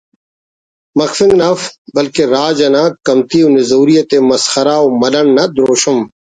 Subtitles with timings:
[0.97, 1.61] مخفنگ نا اف
[1.95, 5.97] بلکن راج انا کمتی و نزوری تے مسخرہ و ملنڈ نا دروشم